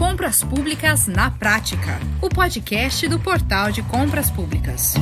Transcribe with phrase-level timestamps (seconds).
[0.00, 4.94] Compras Públicas na Prática, o podcast do Portal de Compras Públicas.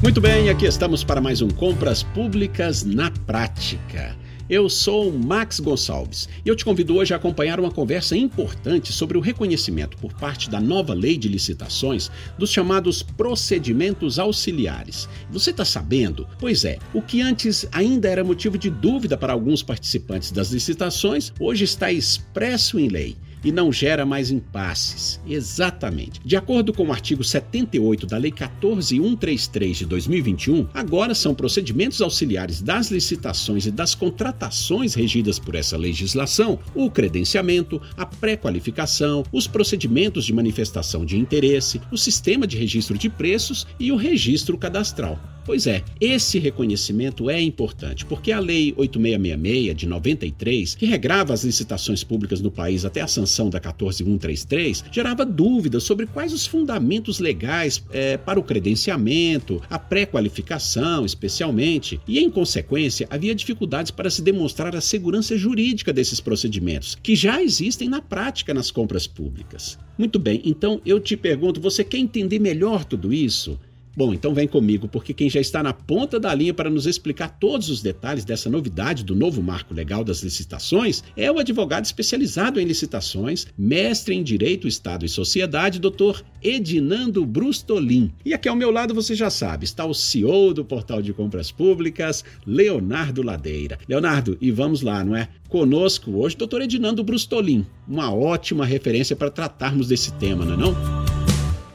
[0.00, 4.14] Muito bem, aqui estamos para mais um Compras Públicas na Prática.
[4.50, 9.16] Eu sou Max Gonçalves e eu te convido hoje a acompanhar uma conversa importante sobre
[9.16, 15.08] o reconhecimento por parte da nova lei de licitações dos chamados procedimentos auxiliares.
[15.30, 16.26] Você está sabendo?
[16.36, 21.32] Pois é, o que antes ainda era motivo de dúvida para alguns participantes das licitações,
[21.38, 25.20] hoje está expresso em lei e não gera mais impasses.
[25.26, 26.20] Exatamente.
[26.24, 32.60] De acordo com o artigo 78 da Lei 14133 de 2021, agora são procedimentos auxiliares
[32.60, 40.24] das licitações e das contratações regidas por essa legislação o credenciamento, a pré-qualificação, os procedimentos
[40.24, 45.18] de manifestação de interesse, o sistema de registro de preços e o registro cadastral.
[45.44, 51.44] Pois é, esse reconhecimento é importante, porque a Lei 8666 de 93, que regrava as
[51.44, 57.18] licitações públicas no país até a sanção da 14133, gerava dúvidas sobre quais os fundamentos
[57.18, 64.22] legais é, para o credenciamento, a pré-qualificação, especialmente, e em consequência havia dificuldades para se
[64.22, 69.78] demonstrar a segurança jurídica desses procedimentos, que já existem na prática nas compras públicas.
[69.96, 73.58] Muito bem, então eu te pergunto, você quer entender melhor tudo isso?
[73.96, 77.28] Bom, então vem comigo, porque quem já está na ponta da linha para nos explicar
[77.40, 82.60] todos os detalhes dessa novidade do novo marco legal das licitações é o advogado especializado
[82.60, 88.12] em licitações, mestre em Direito, Estado e Sociedade, doutor Edinando Brustolin.
[88.24, 91.50] E aqui ao meu lado, você já sabe, está o CEO do Portal de Compras
[91.50, 93.78] Públicas, Leonardo Ladeira.
[93.88, 95.28] Leonardo, e vamos lá, não é?
[95.48, 101.19] Conosco hoje, doutor Edinando Brustolin, uma ótima referência para tratarmos desse tema, não é não?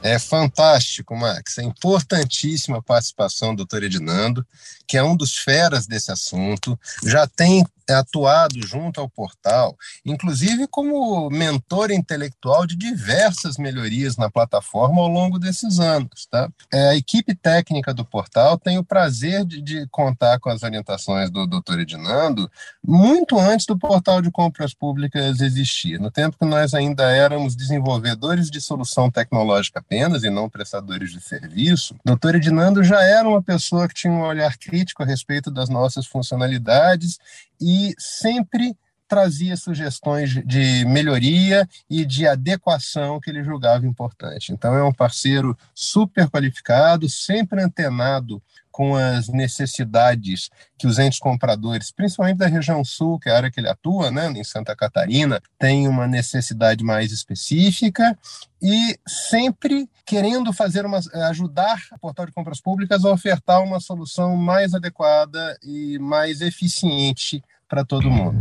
[0.06, 1.58] É fantástico, Max.
[1.58, 4.45] É importantíssima a participação do doutor Edinando,
[4.88, 11.30] que é um dos feras desse assunto, já tem atuado junto ao portal, inclusive como
[11.30, 16.25] mentor intelectual de diversas melhorias na plataforma ao longo desses anos.
[16.30, 16.50] Tá?
[16.72, 21.30] É, a equipe técnica do portal tem o prazer de, de contar com as orientações
[21.30, 21.80] do Dr.
[21.80, 22.49] Edinando
[22.83, 28.49] muito antes do portal de compras públicas existir, no tempo que nós ainda éramos desenvolvedores
[28.49, 31.95] de solução tecnológica apenas e não prestadores de serviço.
[32.05, 32.36] Dr.
[32.36, 37.20] Edinando já era uma pessoa que tinha um olhar crítico a respeito das nossas funcionalidades
[37.59, 38.75] e sempre
[39.08, 44.52] trazia sugestões de melhoria e de adequação que ele julgava importante.
[44.52, 48.41] Então é um parceiro super qualificado, sempre antenado
[48.71, 53.49] com as necessidades que os entes compradores, principalmente da região sul, que é a área
[53.49, 58.17] que ele atua, né, em Santa Catarina, tem uma necessidade mais específica
[58.61, 60.99] e sempre querendo fazer uma
[61.30, 67.41] ajudar o portal de compras públicas a ofertar uma solução mais adequada e mais eficiente
[67.70, 68.37] para todo mundo.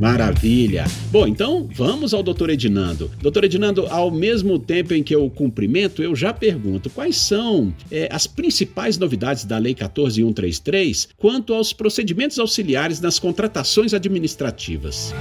[0.00, 0.84] Maravilha!
[1.10, 3.10] Bom, então vamos ao doutor Edinando.
[3.20, 8.08] Doutor Edinando, ao mesmo tempo em que eu cumprimento, eu já pergunto quais são é,
[8.10, 15.14] as principais novidades da Lei 14133 quanto aos procedimentos auxiliares nas contratações administrativas.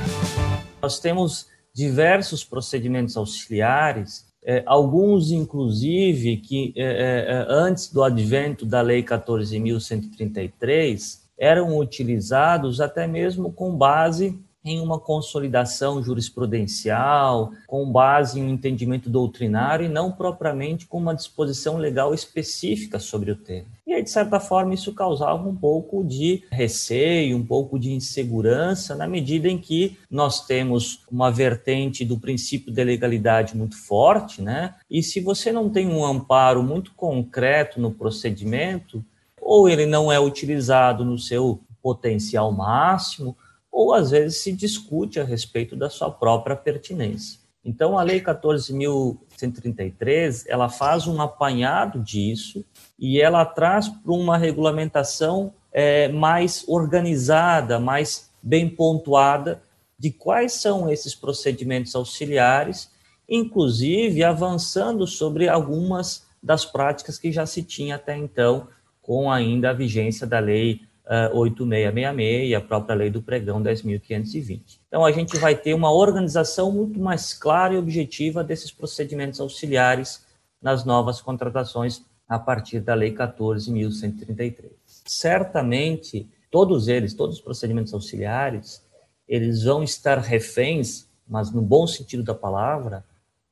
[0.81, 1.45] Nós temos
[1.75, 11.20] diversos procedimentos auxiliares, é, alguns inclusive que é, é, antes do advento da Lei 14.133
[11.41, 19.09] eram utilizados até mesmo com base em uma consolidação jurisprudencial, com base em um entendimento
[19.09, 23.65] doutrinário e não propriamente com uma disposição legal específica sobre o tema.
[23.87, 28.95] E aí, de certa forma, isso causava um pouco de receio, um pouco de insegurança,
[28.95, 34.75] na medida em que nós temos uma vertente do princípio de legalidade muito forte, né?
[34.89, 39.03] E se você não tem um amparo muito concreto no procedimento,
[39.51, 43.35] ou ele não é utilizado no seu potencial máximo,
[43.69, 47.37] ou às vezes se discute a respeito da sua própria pertinência.
[47.63, 52.63] Então, a Lei 14.133, ela faz um apanhado disso
[52.97, 59.61] e ela traz para uma regulamentação é, mais organizada, mais bem pontuada
[59.99, 62.89] de quais são esses procedimentos auxiliares,
[63.27, 68.69] inclusive avançando sobre algumas das práticas que já se tinha até então
[69.11, 74.79] com ainda a vigência da Lei uh, 8666 e a própria Lei do Pregão 10.520.
[74.87, 80.25] Então, a gente vai ter uma organização muito mais clara e objetiva desses procedimentos auxiliares
[80.61, 84.69] nas novas contratações a partir da Lei 14.133.
[84.87, 88.81] Certamente, todos eles, todos os procedimentos auxiliares,
[89.27, 93.03] eles vão estar reféns, mas no bom sentido da palavra,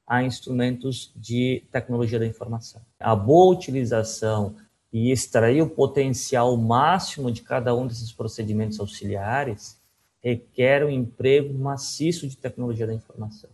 [0.07, 2.81] a instrumentos de tecnologia da informação.
[2.97, 4.55] A boa utilização
[4.91, 9.79] e extrair o potencial máximo de cada um desses procedimentos auxiliares
[10.21, 13.49] requer um emprego maciço de tecnologia da informação.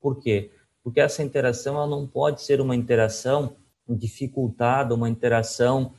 [0.00, 0.50] Por quê?
[0.82, 3.54] Porque essa interação ela não pode ser uma interação
[3.88, 5.92] dificultada, uma interação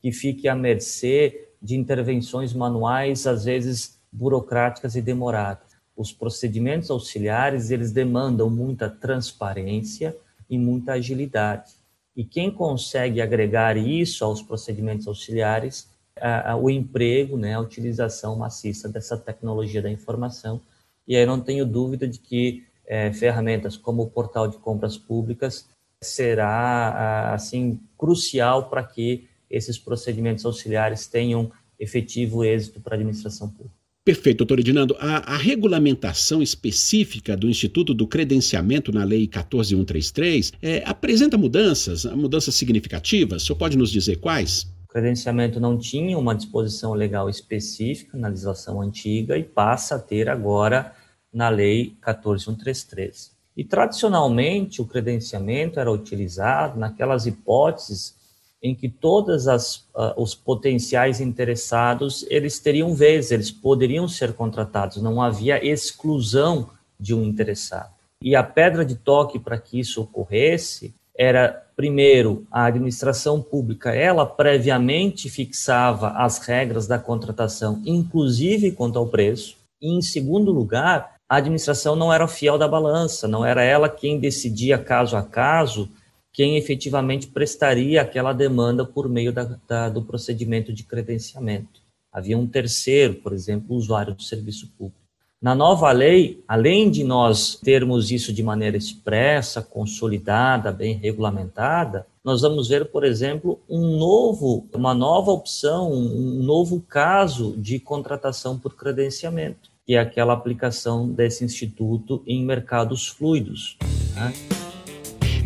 [0.00, 5.76] que fique à mercê de intervenções manuais, às vezes burocráticas e demoradas.
[5.96, 10.16] Os procedimentos auxiliares, eles demandam muita transparência
[10.48, 11.72] e muita agilidade.
[12.16, 18.36] E quem consegue agregar isso aos procedimentos auxiliares, a, a, o emprego, né, a utilização
[18.36, 20.60] maciça dessa tecnologia da informação.
[21.06, 25.68] E aí não tenho dúvida de que é, ferramentas como o portal de compras públicas
[26.02, 33.75] será assim crucial para que esses procedimentos auxiliares tenham efetivo êxito para a administração pública.
[34.06, 34.96] Perfeito, doutor Edinando.
[35.00, 42.54] A, a, regulamentação específica do Instituto do Credenciamento na Lei 14133 é, apresenta mudanças, mudanças
[42.54, 43.42] significativas?
[43.42, 44.72] O senhor pode nos dizer quais?
[44.84, 50.28] O credenciamento não tinha uma disposição legal específica na legislação antiga e passa a ter
[50.28, 50.92] agora
[51.34, 53.32] na Lei 14133.
[53.56, 58.14] E tradicionalmente o credenciamento era utilizado naquelas hipóteses
[58.62, 65.20] em que todos uh, os potenciais interessados eles teriam vez, eles poderiam ser contratados, não
[65.20, 67.94] havia exclusão de um interessado.
[68.22, 74.24] E a pedra de toque para que isso ocorresse era primeiro a administração pública, ela
[74.24, 79.56] previamente fixava as regras da contratação, inclusive quanto ao preço.
[79.80, 84.18] E em segundo lugar, a administração não era fiel da balança, não era ela quem
[84.18, 85.88] decidia caso a caso
[86.36, 91.80] quem efetivamente prestaria aquela demanda por meio da, da, do procedimento de credenciamento.
[92.12, 95.00] Havia um terceiro, por exemplo, usuário do serviço público.
[95.40, 102.42] Na nova lei, além de nós termos isso de maneira expressa, consolidada, bem regulamentada, nós
[102.42, 108.76] vamos ver, por exemplo, um novo, uma nova opção, um novo caso de contratação por
[108.76, 113.78] credenciamento, que é aquela aplicação desse instituto em mercados fluidos.
[114.14, 114.55] Né?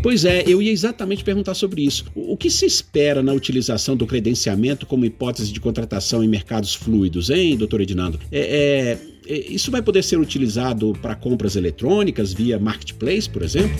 [0.02, 2.06] Pois é, eu ia exatamente perguntar sobre isso.
[2.14, 7.28] O que se espera na utilização do credenciamento como hipótese de contratação em mercados fluidos,
[7.28, 8.18] hein, doutor Edinando?
[8.32, 8.98] É,
[9.28, 13.76] é, é isso vai poder ser utilizado para compras eletrônicas via marketplace, por exemplo?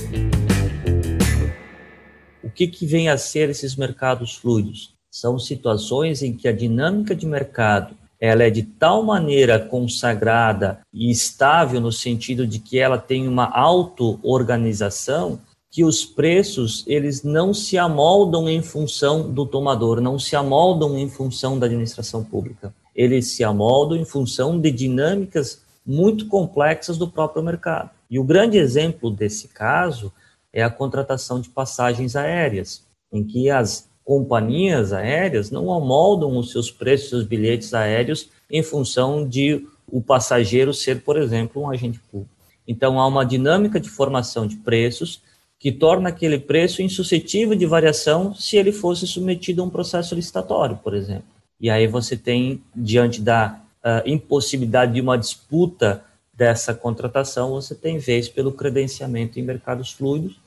[2.44, 4.93] O que, que vem a ser esses mercados fluidos?
[5.11, 11.11] São situações em que a dinâmica de mercado ela é de tal maneira consagrada e
[11.11, 15.40] estável no sentido de que ela tem uma auto-organização
[15.70, 21.08] que os preços eles não se amoldam em função do tomador, não se amoldam em
[21.08, 22.75] função da administração pública.
[22.94, 27.90] Eles se amoldam em função de dinâmicas muito complexas do próprio mercado.
[28.11, 30.12] E o grande exemplo desse caso
[30.52, 36.69] é a contratação de passagens aéreas, em que as companhias aéreas não amoldam os seus
[36.69, 42.34] preços, seus bilhetes aéreos em função de o passageiro ser, por exemplo, um agente público.
[42.67, 45.22] Então há uma dinâmica de formação de preços
[45.61, 50.79] que torna aquele preço insuscetível de variação se ele fosse submetido a um processo licitatório,
[50.83, 51.25] por exemplo.
[51.61, 56.03] E aí você tem, diante da uh, impossibilidade de uma disputa
[56.33, 60.41] dessa contratação, você tem vez pelo credenciamento em mercados fluidos,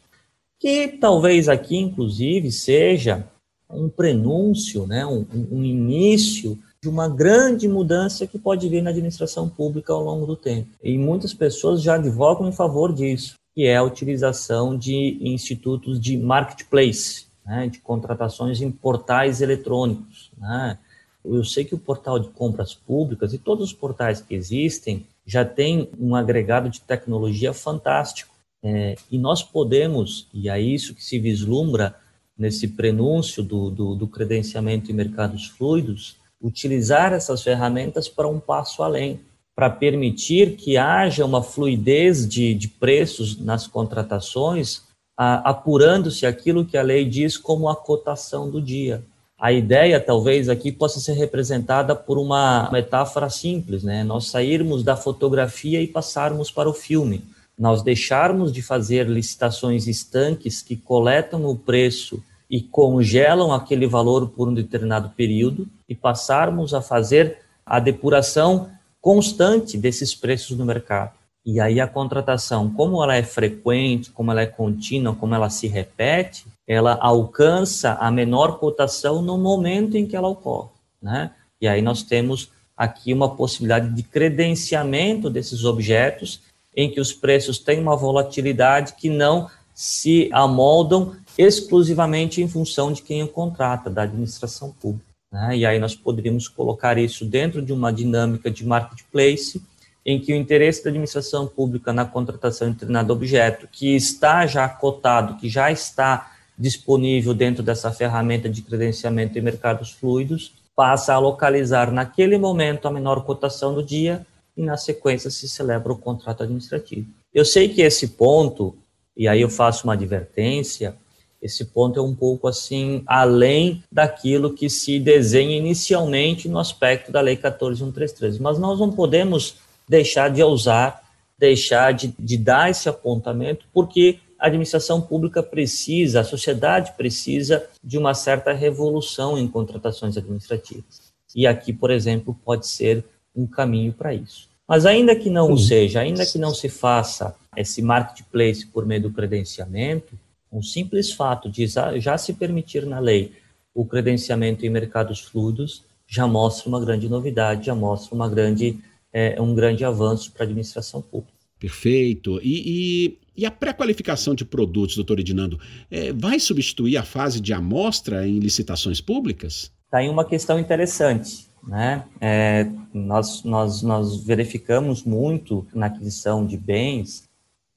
[0.60, 3.24] que talvez aqui, inclusive, seja
[3.70, 9.48] um prenúncio, né, um, um início de uma grande mudança que pode vir na administração
[9.48, 10.70] pública ao longo do tempo.
[10.84, 16.18] E muitas pessoas já advogam em favor disso que é a utilização de institutos de
[16.18, 20.32] marketplace, né, de contratações em portais eletrônicos.
[20.38, 20.78] Né.
[21.24, 25.46] Eu sei que o portal de compras públicas e todos os portais que existem já
[25.46, 28.34] tem um agregado de tecnologia fantástico.
[28.62, 31.96] É, e nós podemos, e é isso que se vislumbra
[32.38, 38.84] nesse prenúncio do, do, do credenciamento em mercados fluidos, utilizar essas ferramentas para um passo
[38.84, 39.20] além
[39.56, 44.82] para permitir que haja uma fluidez de, de preços nas contratações,
[45.16, 49.04] apurando-se aquilo que a lei diz como a cotação do dia.
[49.40, 54.04] A ideia, talvez, aqui possa ser representada por uma metáfora simples, né?
[54.04, 57.24] Nós sairmos da fotografia e passarmos para o filme.
[57.58, 64.48] Nós deixarmos de fazer licitações estanques que coletam o preço e congelam aquele valor por
[64.48, 68.70] um determinado período e passarmos a fazer a depuração
[69.04, 71.12] constante desses preços no mercado.
[71.46, 75.68] E aí a contratação, como ela é frequente, como ela é contínua, como ela se
[75.68, 80.70] repete, ela alcança a menor cotação no momento em que ela ocorre,
[81.02, 81.32] né?
[81.60, 86.42] E aí nós temos aqui uma possibilidade de credenciamento desses objetos
[86.74, 93.02] em que os preços têm uma volatilidade que não se amoldam exclusivamente em função de
[93.02, 95.13] quem o contrata, da administração pública.
[95.34, 95.58] Né?
[95.58, 99.60] E aí nós poderíamos colocar isso dentro de uma dinâmica de marketplace
[100.06, 104.70] em que o interesse da administração pública na contratação de determinado objeto, que está já
[104.70, 111.20] cotado, que já está disponível dentro dessa ferramenta de credenciamento em mercados fluidos, passa a
[111.20, 114.26] localizar naquele momento a menor cotação do dia
[114.56, 117.08] e na sequência se celebra o contrato administrativo.
[117.34, 118.76] Eu sei que esse ponto,
[119.18, 120.96] e aí eu faço uma advertência,
[121.44, 127.20] esse ponto é um pouco assim além daquilo que se desenha inicialmente no aspecto da
[127.20, 128.40] Lei 14.133.
[128.40, 129.56] Mas nós não podemos
[129.88, 131.04] deixar de usar,
[131.38, 137.98] deixar de, de dar esse apontamento, porque a administração pública precisa, a sociedade precisa de
[137.98, 141.14] uma certa revolução em contratações administrativas.
[141.36, 143.04] E aqui, por exemplo, pode ser
[143.36, 144.48] um caminho para isso.
[144.68, 149.02] Mas ainda que não o seja, ainda que não se faça esse marketplace por meio
[149.02, 150.18] do credenciamento,
[150.54, 153.34] um simples fato de já se permitir na lei
[153.74, 158.78] o credenciamento em mercados fluidos já mostra uma grande novidade, já mostra uma grande,
[159.12, 161.34] é, um grande avanço para a administração pública.
[161.60, 162.40] Perfeito.
[162.44, 167.52] E, e, e a pré-qualificação de produtos, doutor Edinando, é, vai substituir a fase de
[167.52, 169.72] amostra em licitações públicas?
[169.86, 171.48] Está aí uma questão interessante.
[171.66, 172.04] Né?
[172.20, 177.24] É, nós, nós, nós verificamos muito na aquisição de bens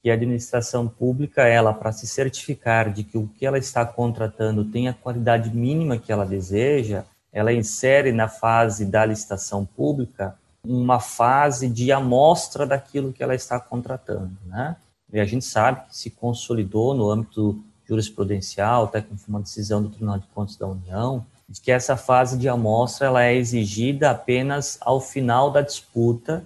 [0.07, 4.63] que a administração pública, ela para se certificar de que o que ela está contratando
[4.63, 11.01] tem a qualidade mínima que ela deseja, ela insere na fase da licitação pública uma
[11.01, 14.77] fase de amostra daquilo que ela está contratando, né?
[15.11, 19.89] E a gente sabe que se consolidou no âmbito jurisprudencial, até com uma decisão do
[19.89, 24.77] Tribunal de Contas da União, de que essa fase de amostra ela é exigida apenas
[24.79, 26.45] ao final da disputa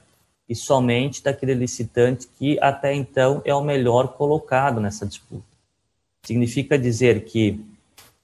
[0.52, 5.46] e somente daquele licitante que até então é o melhor colocado nessa disputa.
[6.24, 7.66] Significa dizer que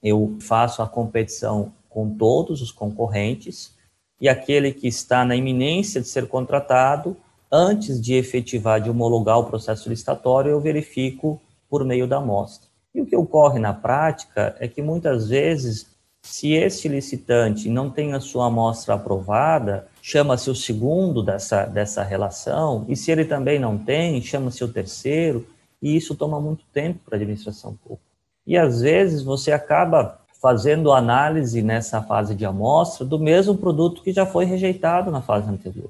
[0.03, 3.73] eu faço a competição com todos os concorrentes
[4.19, 7.15] e aquele que está na iminência de ser contratado,
[7.49, 12.67] antes de efetivar, de homologar o processo licitatório, eu verifico por meio da amostra.
[12.93, 15.87] E o que ocorre na prática é que muitas vezes
[16.21, 22.85] se este licitante não tem a sua amostra aprovada, chama-se o segundo dessa, dessa relação,
[22.87, 25.45] e se ele também não tem, chama-se o terceiro,
[25.81, 28.05] e isso toma muito tempo para a administração pública.
[28.45, 34.13] E às vezes você acaba fazendo análise nessa fase de amostra do mesmo produto que
[34.13, 35.89] já foi rejeitado na fase anterior,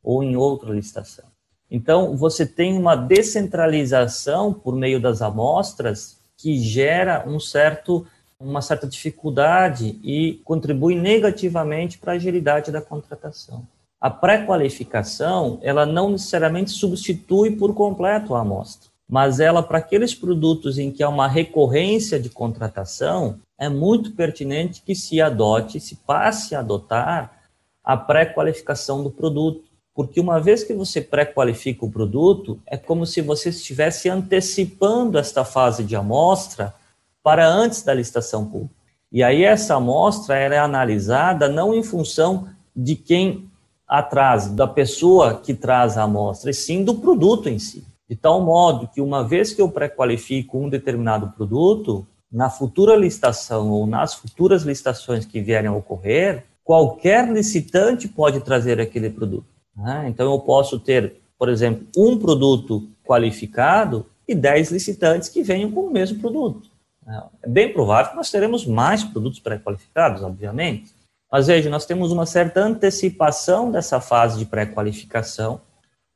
[0.00, 1.24] ou em outra licitação.
[1.68, 8.06] Então, você tem uma descentralização por meio das amostras que gera um certo
[8.40, 13.66] uma certa dificuldade e contribui negativamente para a agilidade da contratação.
[14.00, 20.78] A pré-qualificação, ela não necessariamente substitui por completo a amostra, mas ela, para aqueles produtos
[20.78, 26.54] em que há uma recorrência de contratação, é muito pertinente que se adote, se passe
[26.54, 27.32] a adotar
[27.82, 29.64] a pré-qualificação do produto.
[29.94, 35.42] Porque uma vez que você pré-qualifica o produto, é como se você estivesse antecipando esta
[35.42, 36.74] fase de amostra
[37.26, 38.76] para antes da licitação pública.
[39.10, 43.50] E aí essa amostra é analisada não em função de quem
[43.84, 47.84] atrás, da pessoa que traz a amostra, e sim do produto em si.
[48.08, 53.72] De tal modo que uma vez que eu pré-qualifico um determinado produto, na futura licitação
[53.72, 59.48] ou nas futuras licitações que vierem a ocorrer, qualquer licitante pode trazer aquele produto.
[59.76, 60.04] Né?
[60.08, 65.80] Então eu posso ter, por exemplo, um produto qualificado e dez licitantes que venham com
[65.80, 66.75] o mesmo produto.
[67.42, 70.94] É bem provável que nós teremos mais produtos pré-qualificados, obviamente,
[71.30, 75.60] mas veja, nós temos uma certa antecipação dessa fase de pré-qualificação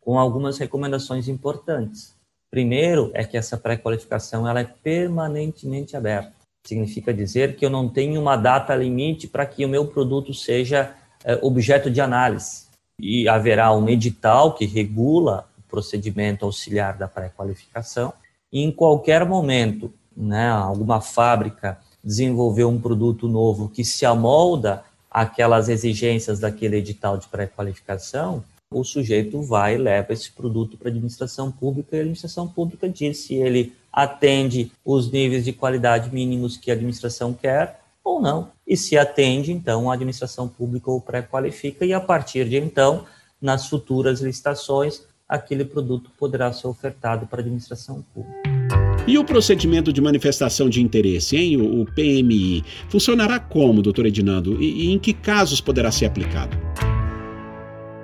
[0.00, 2.14] com algumas recomendações importantes.
[2.50, 6.32] Primeiro é que essa pré-qualificação ela é permanentemente aberta.
[6.66, 10.94] Significa dizer que eu não tenho uma data limite para que o meu produto seja
[11.25, 12.68] é, objeto de análise.
[12.99, 18.12] E haverá um edital que regula o procedimento auxiliar da pré-qualificação.
[18.52, 25.68] E em qualquer momento né, alguma fábrica desenvolveu um produto novo que se amolda àquelas
[25.68, 31.50] exigências daquele edital de pré-qualificação, o sujeito vai e leva esse produto para a administração
[31.50, 36.70] pública e a administração pública diz se ele atende os níveis de qualidade mínimos que
[36.70, 38.48] a administração quer ou não.
[38.64, 43.04] E se atende, então a administração pública o pré-qualifica e a partir de então,
[43.42, 48.50] nas futuras licitações, aquele produto poderá ser ofertado para a administração pública.
[49.10, 51.56] E o procedimento de manifestação de interesse, hein?
[51.56, 54.62] O, PMI, funcionará como, doutor Edinando?
[54.62, 56.56] E, e em que casos poderá ser aplicado?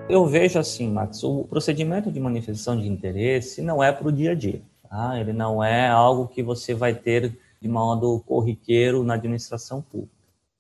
[0.08, 4.32] Eu vejo assim, Max, o procedimento de manifestação de interesse não é para o dia
[4.32, 4.60] a dia.
[4.90, 5.20] Tá?
[5.20, 10.10] Ele não é algo que você vai ter de modo corriqueiro na administração pública.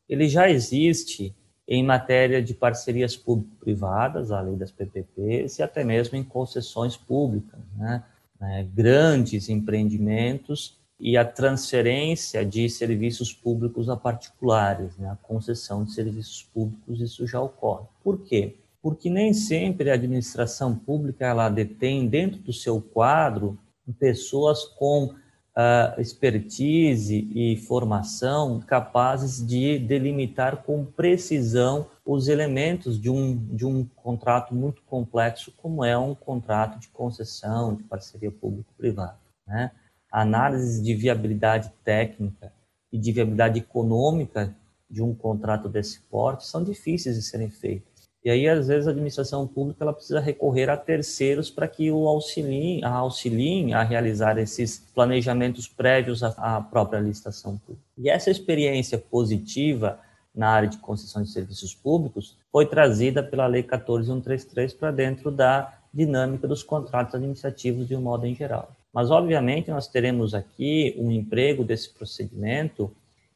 [0.08, 1.34] Ele já existe
[1.66, 7.58] em matéria de parcerias público-privadas, a lei das PPPs, e até mesmo em concessões públicas,
[7.76, 8.04] né?
[8.40, 8.66] Né?
[8.74, 15.10] grandes empreendimentos e a transferência de serviços públicos a particulares, né?
[15.10, 17.86] a concessão de serviços públicos, isso já ocorre.
[18.02, 18.56] Por quê?
[18.80, 23.58] Porque nem sempre a administração pública ela detém dentro do seu quadro
[23.98, 25.14] pessoas com
[25.56, 33.84] uh, expertise e formação capazes de delimitar com precisão os elementos de um, de um
[33.84, 39.18] contrato muito complexo, como é um contrato de concessão, de parceria público-privada.
[39.46, 39.70] Né?
[40.12, 42.52] Análise de viabilidade técnica
[42.92, 44.54] e de viabilidade econômica
[44.88, 47.95] de um contrato desse porte são difíceis de serem feitas.
[48.26, 52.08] E aí, às vezes, a administração pública ela precisa recorrer a terceiros para que o
[52.08, 57.86] auxiliem, a auxiliem a realizar esses planejamentos prévios à, à própria licitação pública.
[57.96, 60.00] E essa experiência positiva
[60.34, 65.78] na área de concessão de serviços públicos foi trazida pela Lei 14133 para dentro da
[65.94, 68.72] dinâmica dos contratos administrativos de um modo em geral.
[68.92, 72.90] Mas, obviamente, nós teremos aqui um emprego desse procedimento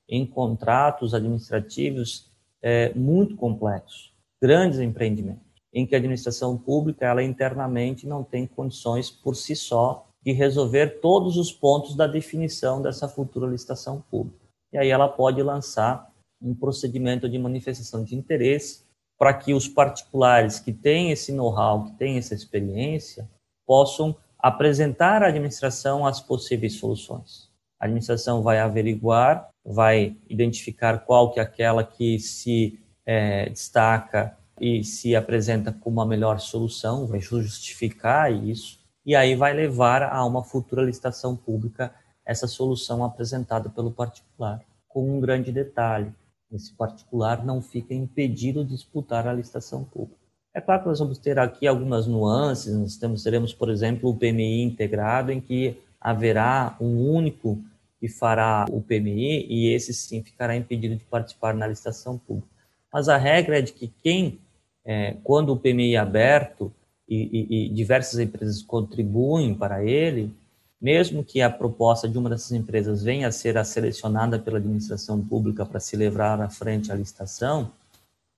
[0.09, 2.28] em contratos administrativos
[2.61, 4.09] é, muito complexos
[4.42, 10.06] grandes empreendimentos, em que a administração pública, ela internamente não tem condições por si só
[10.23, 14.38] de resolver todos os pontos da definição dessa futura licitação pública.
[14.73, 16.11] E aí ela pode lançar
[16.42, 18.85] um procedimento de manifestação de interesse
[19.18, 23.28] para que os particulares que têm esse know-how, que têm essa experiência,
[23.66, 27.50] possam apresentar à administração as possíveis soluções.
[27.78, 34.85] A administração vai averiguar, vai identificar qual que é aquela que se é, destaca e
[34.85, 40.45] se apresenta como a melhor solução, vai justificar isso, e aí vai levar a uma
[40.45, 41.92] futura licitação pública
[42.25, 44.61] essa solução apresentada pelo particular.
[44.87, 46.12] Com um grande detalhe:
[46.52, 50.21] esse particular não fica impedido de disputar a licitação pública.
[50.52, 54.16] É claro que nós vamos ter aqui algumas nuances, nós temos, teremos, por exemplo, o
[54.16, 57.62] PMI integrado, em que haverá um único
[57.99, 62.50] que fará o PMI e esse sim ficará impedido de participar na licitação pública
[62.92, 64.38] mas a regra é de que quem,
[64.84, 66.72] é, quando o PMI é aberto
[67.08, 67.16] e,
[67.50, 70.32] e, e diversas empresas contribuem para ele,
[70.80, 75.20] mesmo que a proposta de uma dessas empresas venha a ser a selecionada pela administração
[75.20, 77.70] pública para se levar à frente à licitação,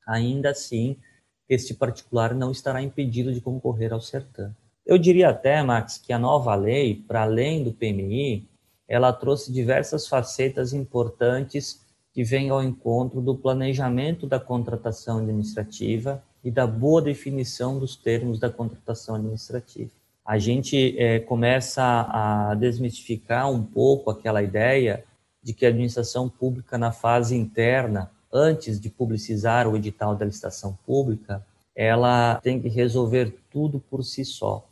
[0.07, 0.97] ainda assim,
[1.49, 4.55] este particular não estará impedido de concorrer ao certame.
[4.85, 8.49] Eu diria até, Max, que a nova lei, para além do PMI,
[8.89, 11.81] ela trouxe diversas facetas importantes
[12.13, 18.39] que vem ao encontro do planejamento da contratação administrativa e da boa definição dos termos
[18.39, 19.91] da contratação administrativa.
[20.25, 25.05] A gente é, começa a desmistificar um pouco aquela ideia
[25.43, 30.79] de que a administração pública, na fase interna, antes de publicizar o edital da licitação
[30.87, 31.45] pública,
[31.75, 34.67] ela tem que resolver tudo por si só.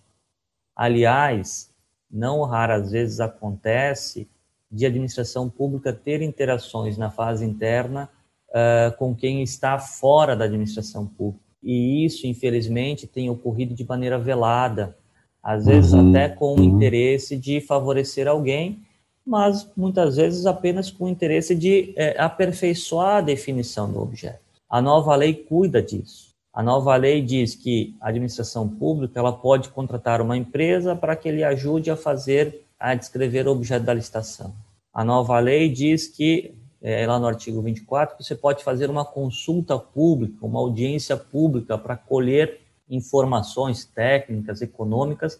[0.76, 1.70] Aliás,
[2.10, 4.28] não raras vezes acontece
[4.70, 8.08] de administração pública ter interações na fase interna
[8.50, 11.44] uh, com quem está fora da administração pública.
[11.62, 14.96] E isso, infelizmente, tem ocorrido de maneira velada,
[15.42, 16.10] às vezes uhum.
[16.10, 18.80] até com o interesse de favorecer alguém,
[19.26, 24.40] mas muitas vezes apenas com o interesse de é, aperfeiçoar a definição do objeto.
[24.68, 26.30] A nova lei cuida disso.
[26.52, 31.28] A nova lei diz que a administração pública ela pode contratar uma empresa para que
[31.28, 34.54] ele ajude a fazer a descrever o objeto da licitação.
[34.92, 39.04] A nova lei diz que, é, lá no artigo 24, que você pode fazer uma
[39.04, 45.38] consulta pública, uma audiência pública para colher informações técnicas, econômicas,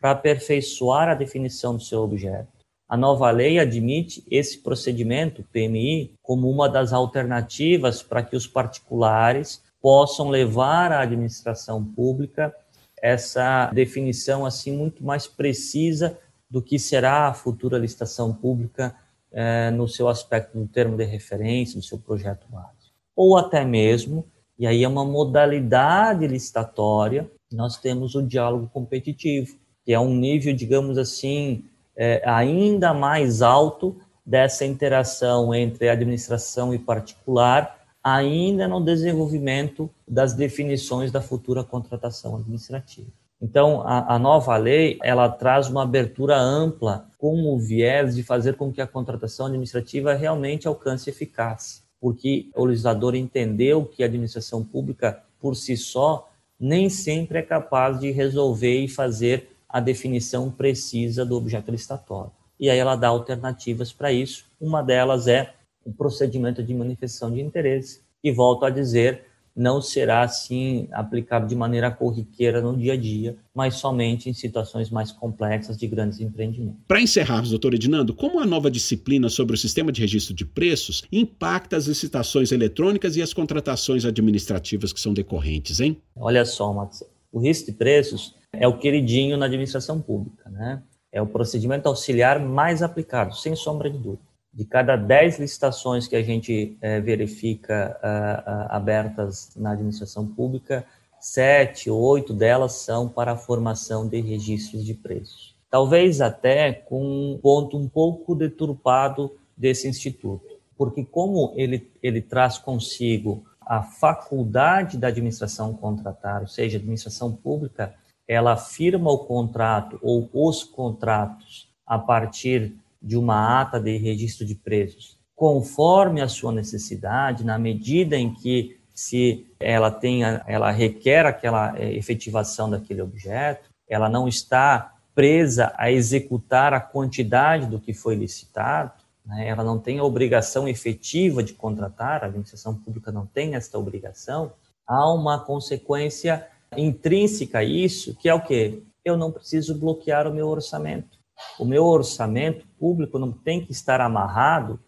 [0.00, 2.48] para aperfeiçoar a definição do seu objeto.
[2.88, 9.62] A nova lei admite esse procedimento, PMI, como uma das alternativas para que os particulares
[9.80, 12.54] possam levar à administração pública
[13.00, 16.18] essa definição assim muito mais precisa
[16.50, 18.94] do que será a futura licitação pública
[19.30, 22.94] é, no seu aspecto do termo de referência, no seu projeto básico.
[23.14, 24.24] Ou até mesmo,
[24.58, 30.54] e aí é uma modalidade licitatória, nós temos o diálogo competitivo, que é um nível,
[30.54, 31.64] digamos assim,
[31.96, 41.10] é, ainda mais alto dessa interação entre administração e particular, ainda no desenvolvimento das definições
[41.10, 43.10] da futura contratação administrativa.
[43.40, 48.54] Então, a, a, nova lei, ela traz uma abertura ampla com o viés de fazer
[48.54, 54.64] com que a contratação administrativa realmente alcance eficácia, porque o legislador entendeu que a administração
[54.64, 61.24] pública, por si só, nem sempre é capaz de resolver e fazer a definição precisa
[61.24, 62.32] do objeto licitatório.
[62.58, 64.46] E aí ela dá alternativas para isso.
[64.60, 69.26] Uma delas é o procedimento de manifestação de interesse, que, volto a dizer,
[69.58, 74.88] não será assim aplicado de maneira corriqueira no dia a dia, mas somente em situações
[74.88, 76.80] mais complexas de grandes empreendimentos.
[76.86, 81.02] Para encerrarmos, doutor Edinando, como a nova disciplina sobre o sistema de registro de preços
[81.10, 86.00] impacta as licitações eletrônicas e as contratações administrativas que são decorrentes, hein?
[86.14, 90.80] Olha só, Max, o registro de preços é o queridinho na administração pública, né?
[91.10, 94.27] É o procedimento auxiliar mais aplicado, sem sombra de dúvida
[94.58, 100.84] de cada 10 licitações que a gente é, verifica uh, uh, abertas na administração pública,
[101.20, 105.54] sete, oito delas são para a formação de registros de preços.
[105.70, 112.58] Talvez até com um ponto um pouco deturpado desse instituto, porque como ele, ele traz
[112.58, 117.94] consigo a faculdade da administração contratar, ou seja, a administração pública,
[118.26, 124.54] ela firma o contrato ou os contratos a partir de uma ata de registro de
[124.54, 131.78] preços, conforme a sua necessidade, na medida em que se ela tenha, ela requer aquela
[131.78, 138.16] é, efetivação daquele objeto, ela não está presa a executar a quantidade do que foi
[138.16, 138.92] licitado,
[139.24, 139.46] né?
[139.48, 144.52] ela não tem a obrigação efetiva de contratar, a administração pública não tem esta obrigação,
[144.86, 148.82] há uma consequência intrínseca a isso, que é o quê?
[149.04, 151.17] Eu não preciso bloquear o meu orçamento.
[151.58, 154.80] O meu orçamento público não tem que estar amarrado,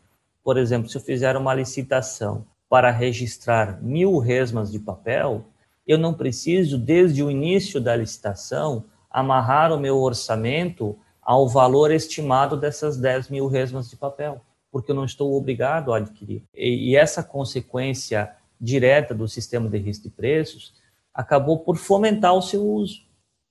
[0.42, 5.44] por exemplo, se eu fizer uma licitação para registrar mil resmas de papel,
[5.86, 12.56] eu não preciso, desde o início da licitação, amarrar o meu orçamento ao valor estimado
[12.56, 16.44] dessas 10 mil resmas de papel, porque eu não estou obrigado a adquirir.
[16.54, 20.72] E, e essa consequência direta do sistema de risco de preços
[21.12, 23.09] acabou por fomentar o seu uso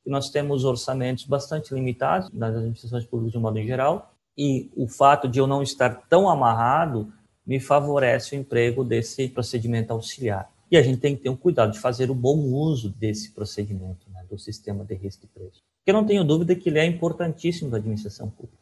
[0.09, 5.27] nós temos orçamentos bastante limitados nas administrações públicas de um modo geral, e o fato
[5.27, 7.11] de eu não estar tão amarrado
[7.45, 10.49] me favorece o emprego desse procedimento auxiliar.
[10.71, 14.09] E a gente tem que ter um cuidado de fazer o bom uso desse procedimento,
[14.11, 15.61] né, do sistema de risco de preço.
[15.79, 18.59] Porque não tenho dúvida que ele é importantíssimo para a administração pública.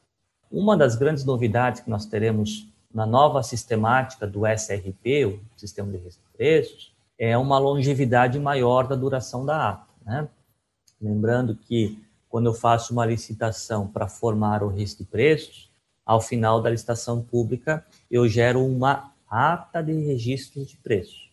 [0.50, 5.98] Uma das grandes novidades que nós teremos na nova sistemática do SRP, o Sistema de
[5.98, 9.88] Risco de Preços, é uma longevidade maior da duração da ata.
[10.06, 10.30] Né?
[11.00, 15.70] Lembrando que quando eu faço uma licitação para formar o risco de preços,
[16.06, 21.30] ao final da licitação pública, eu gero uma ata de registro de preços.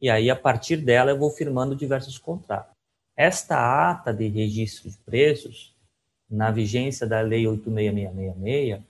[0.00, 2.72] E aí, a partir dela, eu vou firmando diversos contratos.
[3.16, 5.74] Esta ata de registro de preços,
[6.30, 8.80] na vigência da Lei 86666,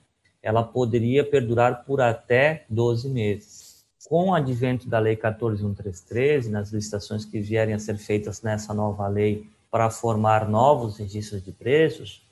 [0.42, 3.84] ela poderia perdurar por até 12 meses.
[4.08, 9.06] Com o advento da Lei 14113, nas licitações que vierem a ser feitas nessa nova
[9.06, 12.26] lei para formar novos registros de preços,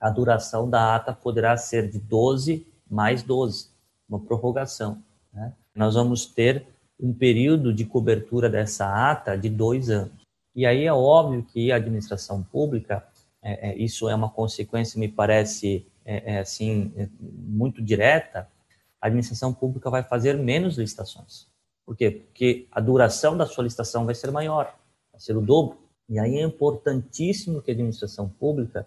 [0.00, 3.68] a duração da ata poderá ser de 12 mais 12,
[4.08, 5.02] uma prorrogação.
[5.32, 5.52] Né?
[5.74, 6.66] Nós vamos ter
[6.98, 10.26] um período de cobertura dessa ata de dois anos.
[10.54, 13.06] E aí é óbvio que a administração pública,
[13.42, 18.48] é, é, isso é uma consequência, me parece, é, é assim, é, muito direta,
[19.00, 21.46] a administração pública vai fazer menos licitações.
[21.84, 22.10] Por quê?
[22.10, 24.74] Porque a duração da sua licitação vai ser maior,
[25.12, 25.78] vai ser o dobro.
[26.08, 28.86] E aí é importantíssimo que a administração pública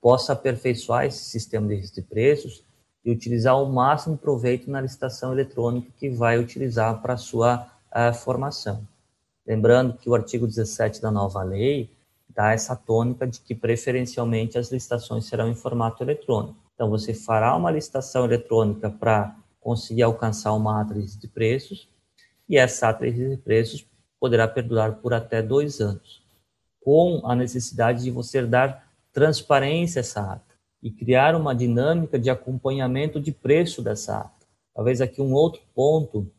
[0.00, 2.64] possa aperfeiçoar esse sistema de registro de preços
[3.04, 8.86] e utilizar o máximo proveito na licitação eletrônica que vai utilizar para sua uh, formação.
[9.46, 11.90] Lembrando que o artigo 17 da nova lei
[12.28, 16.56] dá essa tônica de que preferencialmente as licitações serão em formato eletrônico.
[16.74, 21.88] Então você fará uma licitação eletrônica para conseguir alcançar uma ata de preços
[22.48, 23.86] e essa ata de preços
[24.18, 26.19] poderá perdurar por até dois anos
[26.80, 32.30] com a necessidade de você dar transparência a essa ata e criar uma dinâmica de
[32.30, 34.46] acompanhamento de preço dessa ata.
[34.74, 36.30] Talvez aqui um outro ponto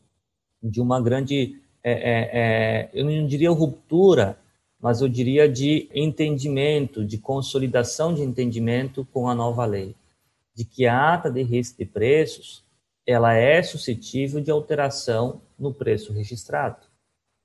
[0.60, 4.38] de uma grande, é, é, é, eu não diria ruptura,
[4.80, 9.94] mas eu diria de entendimento, de consolidação de entendimento com a nova lei,
[10.54, 12.64] de que a ata de risco de preços
[13.06, 16.86] ela é suscetível de alteração no preço registrado,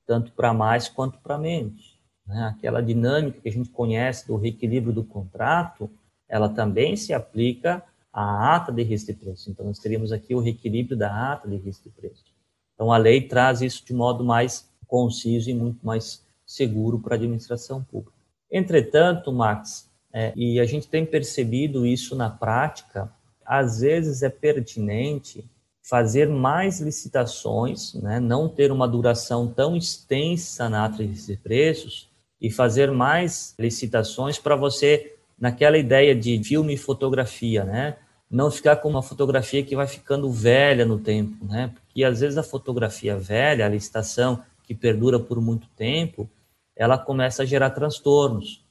[0.05, 1.87] tanto para mais quanto para menos
[2.27, 5.89] né, aquela dinâmica que a gente conhece do reequilíbrio do contrato,
[6.27, 9.49] ela também se aplica à ata de risco de preço.
[9.49, 12.25] Então, nós teríamos aqui o reequilíbrio da ata de risco de preço.
[12.73, 17.17] Então, a lei traz isso de modo mais conciso e muito mais seguro para a
[17.17, 18.15] administração pública.
[18.51, 23.11] Entretanto, Max, é, e a gente tem percebido isso na prática,
[23.45, 25.45] às vezes é pertinente
[25.81, 32.07] fazer mais licitações, né, não ter uma duração tão extensa na ata de preços,
[32.41, 37.97] e fazer mais licitações para você, naquela ideia de filme e fotografia, né?
[38.30, 41.73] não ficar com uma fotografia que vai ficando velha no tempo, né?
[41.73, 46.30] Porque às vezes a fotografia velha, a licitação que perdura por muito tempo,
[46.76, 48.65] ela começa a gerar transtornos.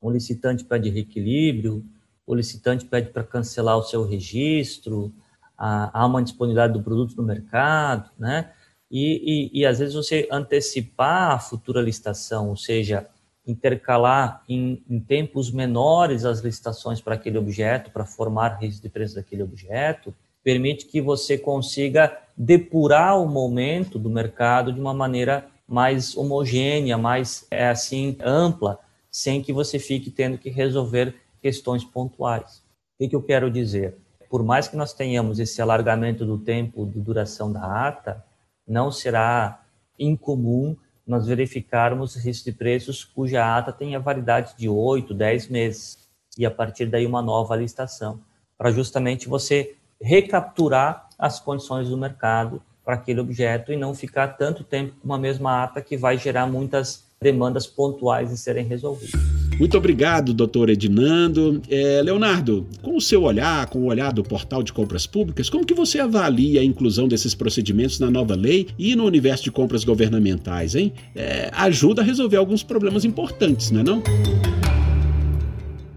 [0.00, 1.84] O licitante pede reequilíbrio,
[2.24, 5.12] o licitante pede para cancelar o seu registro,
[5.58, 8.52] há uma disponibilidade do produto no mercado, né?
[8.90, 13.06] E, e, e às vezes você antecipar a futura licitação, ou seja,
[13.46, 19.14] intercalar em, em tempos menores as licitações para aquele objeto, para formar risco de preço
[19.14, 26.16] daquele objeto, permite que você consiga depurar o momento do mercado de uma maneira mais
[26.16, 28.78] homogênea, mais é assim ampla,
[29.10, 32.62] sem que você fique tendo que resolver questões pontuais.
[32.94, 33.96] O que, que eu quero dizer?
[34.28, 38.24] Por mais que nós tenhamos esse alargamento do tempo de duração da ata,
[38.66, 39.62] não será
[39.98, 40.76] incomum
[41.06, 45.98] nós verificarmos risco de preços cuja ata tenha validade de 8, 10 meses,
[46.36, 48.20] e a partir daí uma nova licitação,
[48.58, 54.64] para justamente você recapturar as condições do mercado para aquele objeto e não ficar tanto
[54.64, 59.45] tempo com uma mesma ata que vai gerar muitas demandas pontuais de serem resolvidas.
[59.58, 61.62] Muito obrigado, doutor Edinando.
[61.70, 65.64] É, Leonardo, com o seu olhar, com o olhar do portal de compras públicas, como
[65.64, 69.82] que você avalia a inclusão desses procedimentos na nova lei e no universo de compras
[69.82, 70.92] governamentais, hein?
[71.14, 74.02] É, ajuda a resolver alguns problemas importantes, não é não?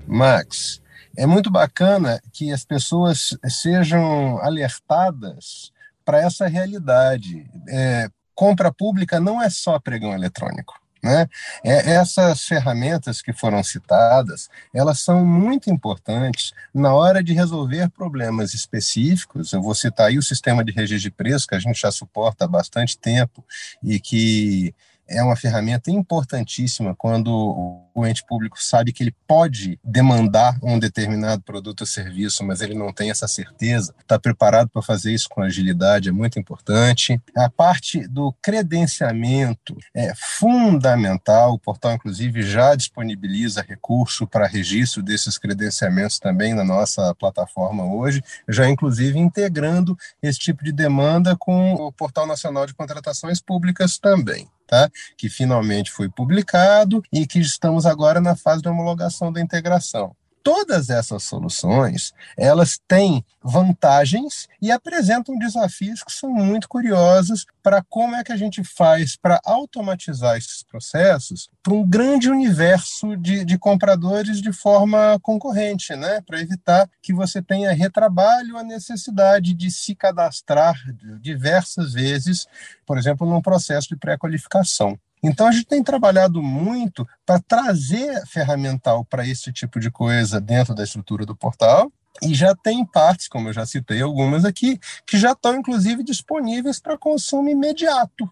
[0.07, 0.81] Max,
[1.17, 5.73] é muito bacana que as pessoas sejam alertadas
[6.05, 7.45] para essa realidade.
[7.67, 10.78] É, compra pública não é só pregão eletrônico.
[11.01, 11.27] Né?
[11.63, 18.53] É, essas ferramentas que foram citadas, elas são muito importantes na hora de resolver problemas
[18.53, 19.53] específicos.
[19.53, 22.45] Eu vou citar aí o sistema de registro de preço, que a gente já suporta
[22.45, 23.43] há bastante tempo
[23.81, 24.73] e que
[25.09, 31.41] é uma ferramenta importantíssima quando o ente público sabe que ele pode demandar um determinado
[31.41, 33.93] produto ou serviço, mas ele não tem essa certeza.
[33.99, 37.19] Está preparado para fazer isso com agilidade é muito importante.
[37.35, 41.53] A parte do credenciamento é fundamental.
[41.53, 48.23] O portal, inclusive, já disponibiliza recurso para registro desses credenciamentos também na nossa plataforma hoje,
[48.47, 54.47] já inclusive integrando esse tipo de demanda com o Portal Nacional de Contratações Públicas também
[54.69, 54.89] tá?
[55.17, 60.89] que finalmente foi publicado e que estamos agora na fase de homologação da integração todas
[60.89, 68.23] essas soluções elas têm vantagens e apresentam desafios que são muito curiosos para como é
[68.23, 74.41] que a gente faz para automatizar esses processos para um grande universo de, de compradores
[74.41, 76.21] de forma concorrente, né?
[76.21, 80.75] para evitar que você tenha retrabalho a necessidade de se cadastrar
[81.19, 82.47] diversas vezes,
[82.85, 84.97] por exemplo, num processo de pré-qualificação.
[85.21, 90.73] Então a gente tem trabalhado muito para trazer ferramental para esse tipo de coisa dentro
[90.73, 91.91] da estrutura do portal.
[92.21, 96.79] E já tem partes, como eu já citei algumas aqui, que já estão inclusive disponíveis
[96.79, 98.29] para consumo imediato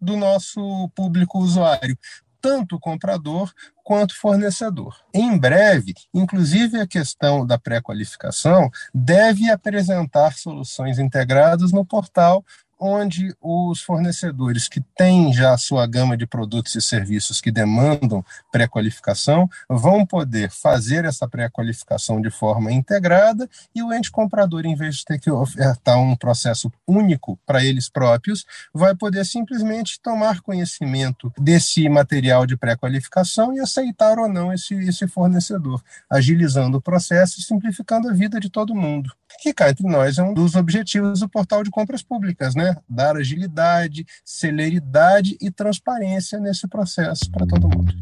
[0.00, 1.98] do nosso público usuário,
[2.40, 4.96] tanto comprador quanto fornecedor.
[5.12, 12.44] Em breve, inclusive a questão da pré-qualificação deve apresentar soluções integradas no portal
[12.78, 18.24] onde os fornecedores que têm já a sua gama de produtos e serviços que demandam
[18.52, 24.96] pré-qualificação vão poder fazer essa pré-qualificação de forma integrada e o ente comprador, em vez
[24.96, 31.32] de ter que ofertar um processo único para eles próprios, vai poder simplesmente tomar conhecimento
[31.38, 37.42] desse material de pré-qualificação e aceitar ou não esse, esse fornecedor, agilizando o processo e
[37.42, 39.10] simplificando a vida de todo mundo
[39.40, 42.65] que cá entre nós é um dos objetivos do portal de compras públicas, né?
[42.88, 47.92] Dar agilidade, celeridade e transparência nesse processo para todo mundo.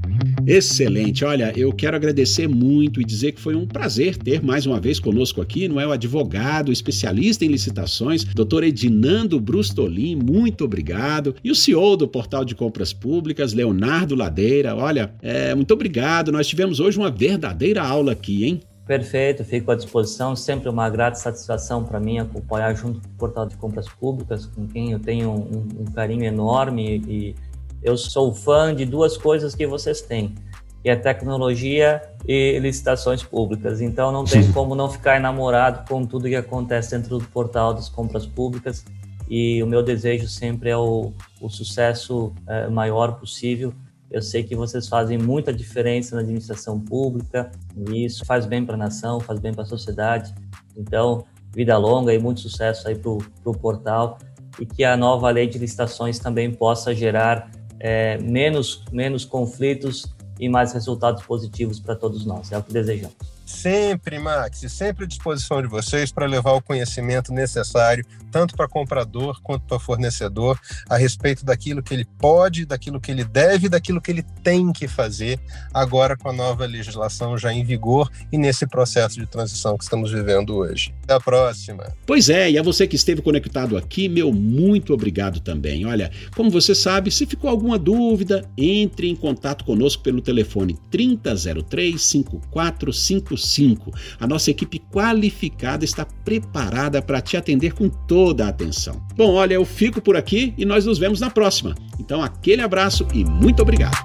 [0.47, 1.25] Excelente.
[1.25, 5.01] Olha, eu quero agradecer muito e dizer que foi um prazer ter mais uma vez
[5.01, 11.35] conosco aqui, não é o advogado, especialista em licitações, doutor Edinando Brustolin, muito obrigado.
[11.43, 16.31] E o CEO do Portal de Compras Públicas, Leonardo Ladeira, olha, é, muito obrigado.
[16.31, 18.61] Nós tivemos hoje uma verdadeira aula aqui, hein?
[18.87, 20.37] Perfeito, fico à disposição.
[20.37, 24.67] Sempre uma grata satisfação para mim acompanhar junto com o Portal de Compras Públicas, com
[24.67, 27.35] quem eu tenho um, um, carinho enorme e
[27.83, 30.35] eu sou fã de duas coisas que vocês têm,
[30.83, 33.81] que é tecnologia e licitações públicas.
[33.81, 37.89] Então não tem como não ficar enamorado com tudo que acontece dentro do Portal das
[37.89, 38.85] Compras Públicas
[39.29, 43.73] e o meu desejo sempre é o, o sucesso é, maior possível
[44.15, 48.77] eu sei que vocês fazem muita diferença na administração pública e isso faz bem para
[48.77, 50.33] a nação, faz bem para a sociedade.
[50.77, 54.17] Então, vida longa e muito sucesso aí para o portal
[54.61, 57.51] e que a nova lei de licitações também possa gerar
[57.81, 60.07] é, menos, menos conflitos
[60.39, 62.53] e mais resultados positivos para todos nós.
[62.53, 63.34] É o que desejamos.
[63.45, 69.41] Sempre, Max, sempre à disposição de vocês para levar o conhecimento necessário, tanto para comprador
[69.43, 74.11] quanto para fornecedor, a respeito daquilo que ele pode, daquilo que ele deve, daquilo que
[74.11, 75.39] ele tem que fazer,
[75.73, 80.11] agora com a nova legislação já em vigor e nesse processo de transição que estamos
[80.11, 80.95] vivendo hoje.
[81.05, 81.93] Até a próxima.
[82.07, 85.87] Pois é, e a você que esteve conectado aqui, meu muito obrigado também.
[85.87, 92.01] Olha, como você sabe, se ficou alguma dúvida, entre em contato conosco pelo telefone 3003
[92.03, 93.93] 5455 5.
[94.19, 99.03] A nossa equipe qualificada está preparada para te atender com toda a atenção.
[99.17, 101.75] Bom, olha, eu fico por aqui e nós nos vemos na próxima.
[101.99, 103.97] Então, aquele abraço e muito obrigado.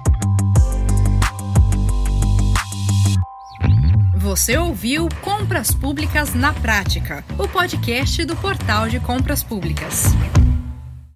[4.16, 10.04] Você ouviu Compras Públicas na Prática, o podcast do Portal de Compras Públicas.